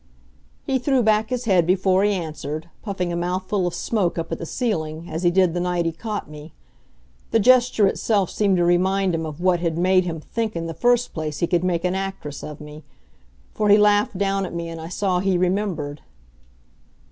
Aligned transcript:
He 0.63 0.79
threw 0.79 1.03
back 1.03 1.29
his 1.29 1.45
head 1.45 1.67
before 1.67 2.03
he 2.03 2.11
answered, 2.11 2.71
puffing 2.81 3.13
a 3.13 3.15
mouthful 3.15 3.67
of 3.67 3.75
smoke 3.75 4.17
up 4.17 4.31
at 4.31 4.39
the 4.39 4.47
ceiling, 4.47 5.07
as 5.11 5.21
he 5.21 5.29
did 5.29 5.53
the 5.53 5.59
night 5.59 5.85
he 5.85 5.91
caught 5.91 6.27
me. 6.27 6.53
The 7.29 7.39
gesture 7.39 7.85
itself 7.85 8.31
seemed 8.31 8.57
to 8.57 8.65
remind 8.65 9.13
him 9.13 9.27
of 9.27 9.41
what 9.41 9.59
had 9.59 9.77
made 9.77 10.05
him 10.05 10.19
think 10.19 10.55
in 10.55 10.65
the 10.65 10.73
first 10.73 11.13
place 11.13 11.37
he 11.37 11.45
could 11.45 11.63
make 11.63 11.85
an 11.85 11.93
actress 11.93 12.43
of 12.43 12.59
me. 12.59 12.83
For 13.53 13.69
he 13.69 13.77
laughed 13.77 14.17
down 14.17 14.43
at 14.43 14.55
me, 14.55 14.69
and 14.69 14.81
I 14.81 14.87
saw 14.89 15.19
he 15.19 15.37
remembered. 15.37 16.01